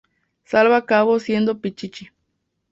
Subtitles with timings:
[0.45, 2.09] Salva acabó siendo Pichichi.